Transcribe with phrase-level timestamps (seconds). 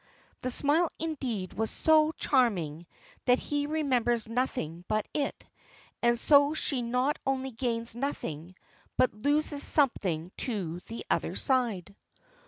[0.41, 2.87] The smile indeed was so charming
[3.25, 5.45] that he remembers nothing but it,
[6.01, 8.55] and so she not only gains nothing,
[8.97, 11.93] but loses something to the other side.